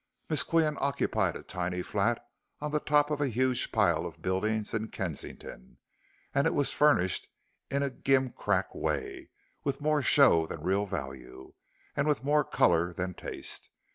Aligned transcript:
Miss 0.31 0.43
Qian 0.43 0.77
occupied 0.81 1.35
a 1.35 1.43
tiny 1.43 1.83
flat 1.83 2.27
on 2.59 2.71
the 2.71 2.79
top 2.79 3.11
of 3.11 3.21
a 3.21 3.27
huge 3.27 3.71
pile 3.71 4.03
of 4.03 4.23
buildings 4.23 4.73
in 4.73 4.87
Kensington, 4.87 5.77
and 6.33 6.47
it 6.47 6.55
was 6.55 6.73
furnished 6.73 7.29
in 7.69 7.83
a 7.83 7.91
gimcrack 7.91 8.73
way, 8.75 9.29
with 9.63 9.79
more 9.79 10.01
show 10.01 10.47
than 10.47 10.63
real 10.63 10.87
value, 10.87 11.53
and 11.95 12.07
with 12.07 12.23
more 12.23 12.43
color 12.43 12.91
than 12.91 13.13
taste. 13.13 13.69